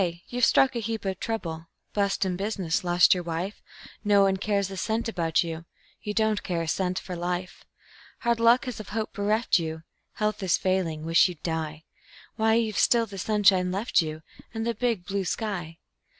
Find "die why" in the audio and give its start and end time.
11.43-12.55